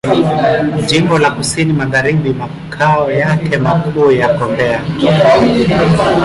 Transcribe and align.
Jimbo 0.87 1.19
la 1.19 1.29
Kusini 1.35 1.73
Magharibi 1.73 2.33
Makao 2.33 3.11
yake 3.11 3.57
makuu 3.57 4.11
yako 4.11 4.47
Mbeya. 4.51 4.81